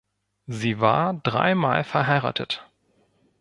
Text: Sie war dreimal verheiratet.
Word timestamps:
Sie 0.47 0.79
war 0.79 1.13
dreimal 1.21 1.83
verheiratet. 1.83 2.67